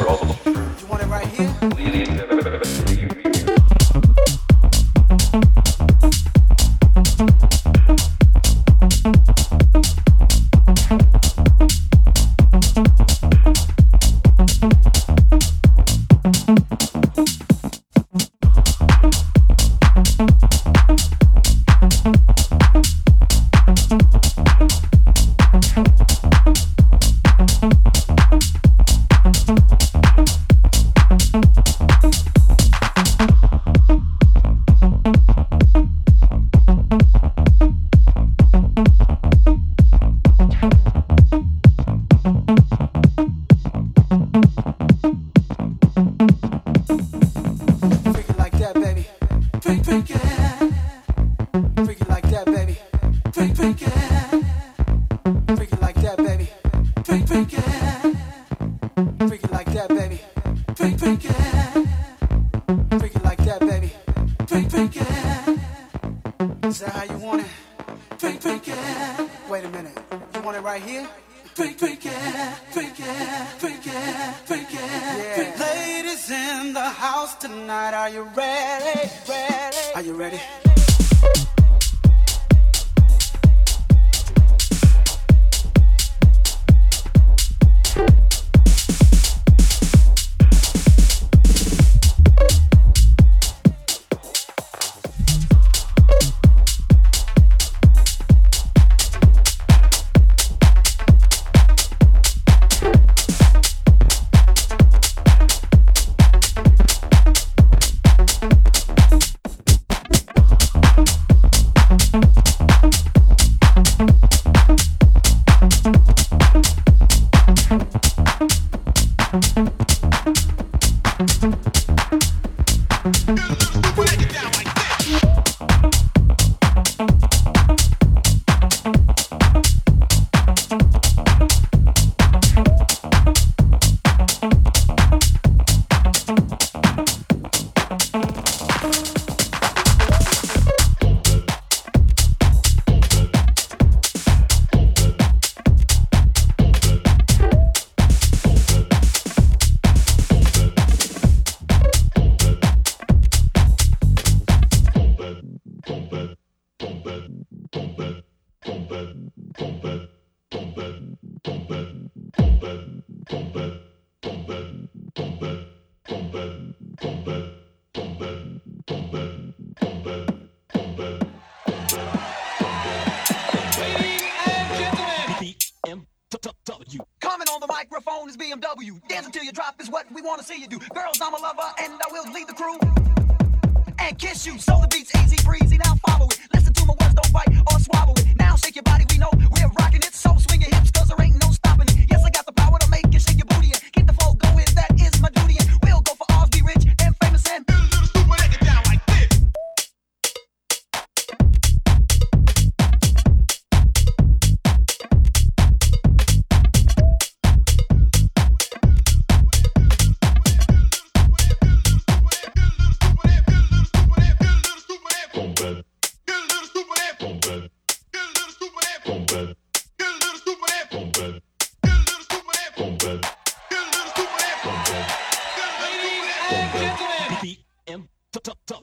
[0.00, 3.03] You want it right here?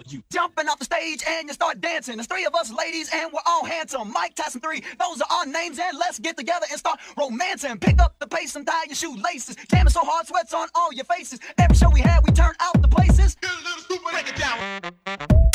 [0.07, 2.17] you jumping off the stage and you start dancing.
[2.17, 4.11] There's three of us ladies and we're all handsome.
[4.11, 7.77] Mike Tyson three, those are our names and let's get together and start romancing.
[7.77, 9.55] Pick up the pace and tie your shoelaces.
[9.69, 11.39] Jamming so hard, sweats on all your faces.
[11.57, 13.35] Every show we had, we turn out the places.
[13.35, 15.50] Get a little stupid, break it down.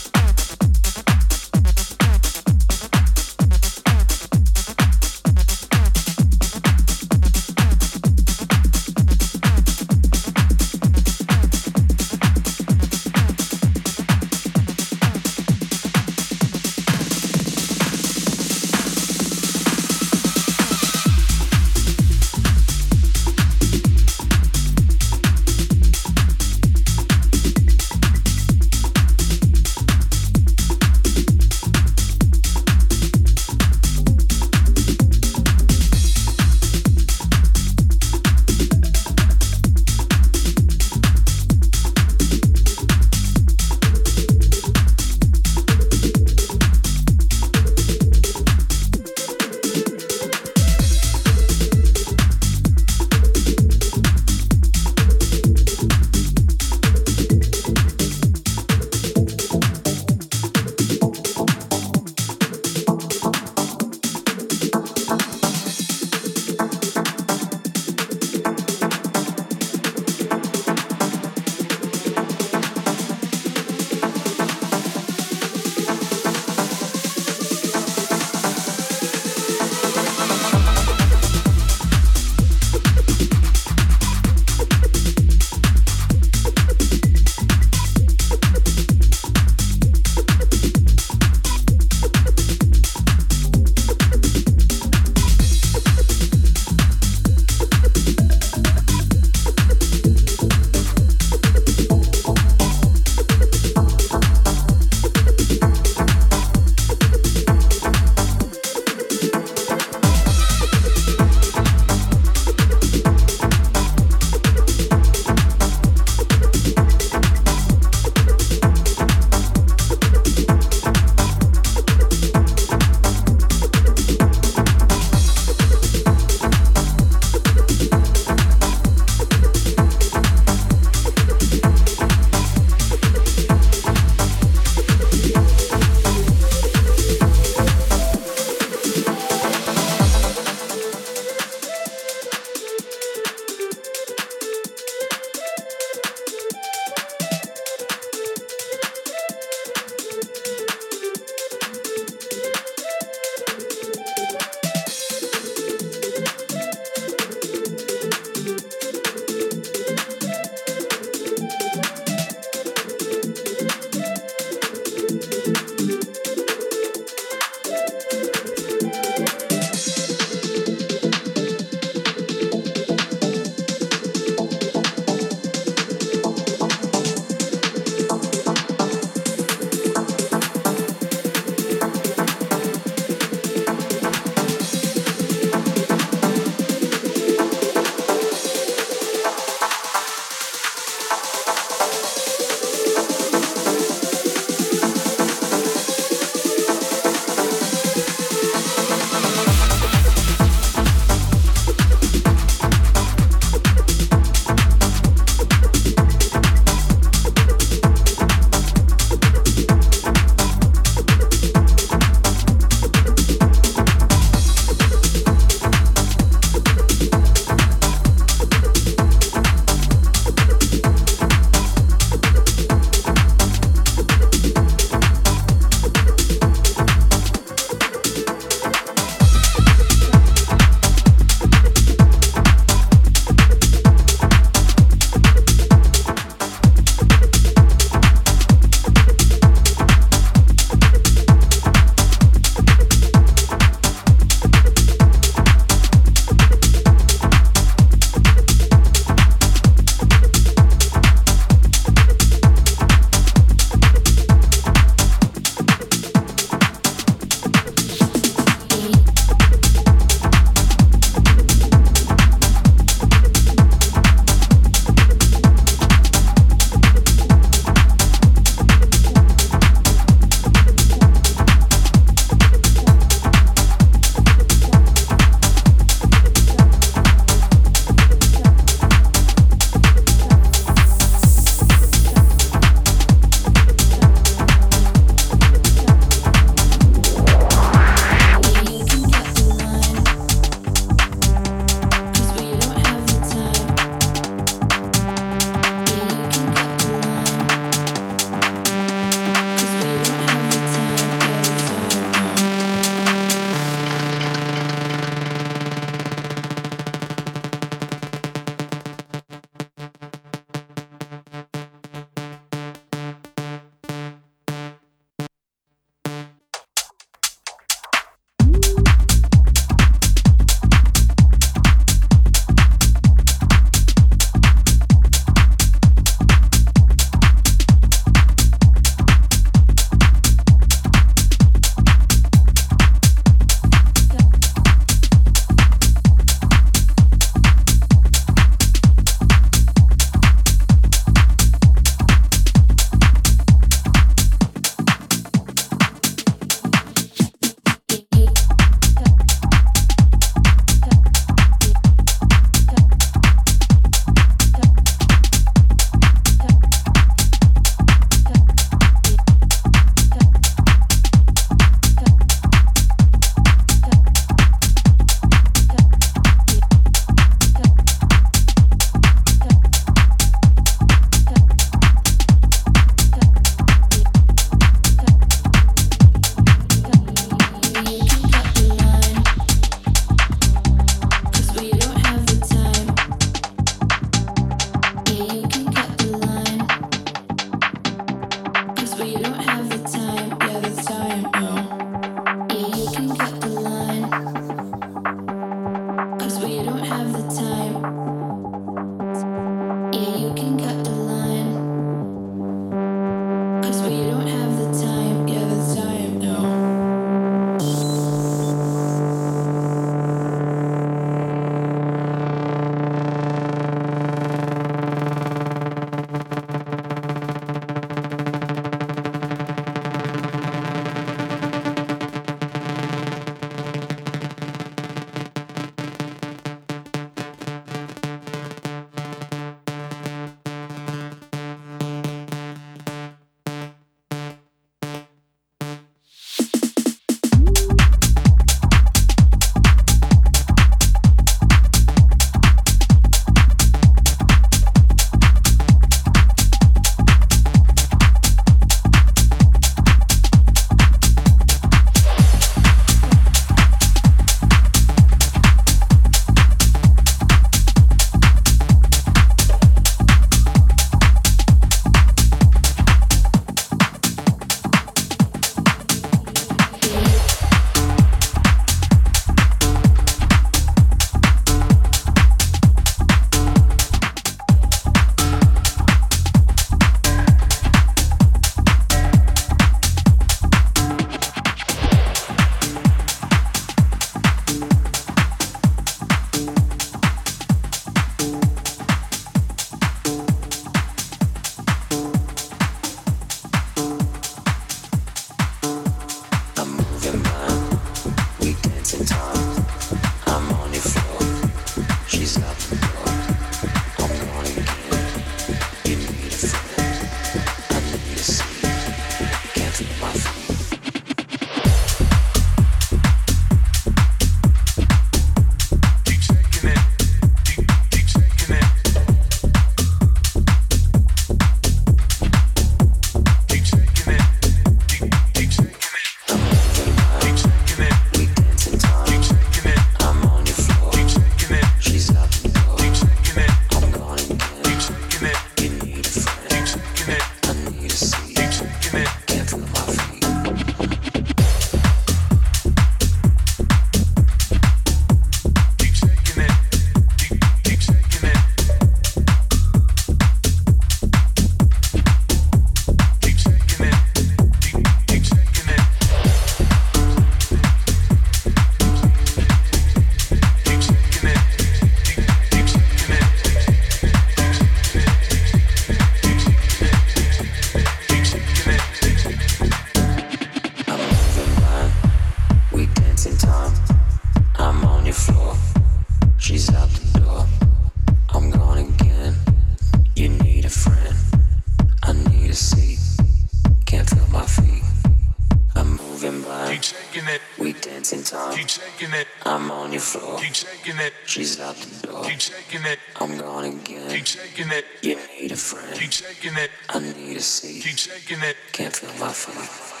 [589.61, 590.39] I'm on your floor.
[590.39, 591.13] Keep taking it.
[591.27, 592.23] She's out the door.
[592.23, 592.97] Keep taking it.
[593.19, 594.09] I'm gone again.
[594.09, 594.85] Keep taking it.
[595.03, 595.99] You need a friend.
[595.99, 596.71] Keep taking it.
[596.89, 597.83] I need a seat.
[597.83, 598.55] Keep taking it.
[598.71, 600.00] Can't feel my feet.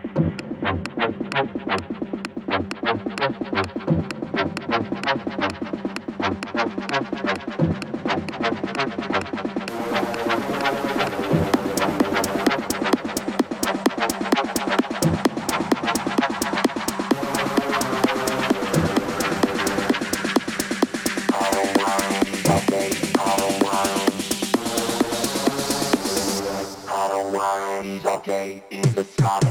[28.23, 29.50] Got work.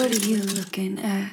[0.00, 1.30] What are you looking at?